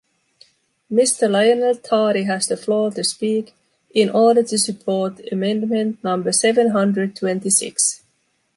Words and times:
Mister 0.89 1.27
Lionel 1.29 1.75
Tardy 1.75 2.23
has 2.23 2.47
the 2.47 2.57
floor 2.57 2.89
to 2.89 3.03
speak, 3.03 3.53
in 3.93 4.09
order 4.09 4.41
to 4.41 4.57
support 4.57 5.21
amendment 5.31 6.03
number 6.03 6.31
seven 6.31 6.69
hundred 6.71 7.15
twenty-six. 7.15 8.01